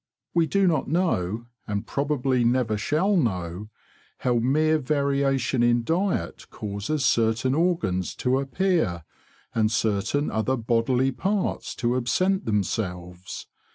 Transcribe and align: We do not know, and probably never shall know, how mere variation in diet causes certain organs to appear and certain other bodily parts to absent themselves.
We 0.33 0.47
do 0.47 0.65
not 0.65 0.87
know, 0.87 1.45
and 1.67 1.85
probably 1.85 2.43
never 2.43 2.75
shall 2.75 3.15
know, 3.15 3.69
how 4.21 4.39
mere 4.39 4.79
variation 4.79 5.61
in 5.61 5.83
diet 5.83 6.49
causes 6.49 7.05
certain 7.05 7.53
organs 7.53 8.15
to 8.15 8.39
appear 8.39 9.03
and 9.53 9.71
certain 9.71 10.31
other 10.31 10.57
bodily 10.57 11.11
parts 11.11 11.75
to 11.75 11.95
absent 11.95 12.47
themselves. 12.47 13.45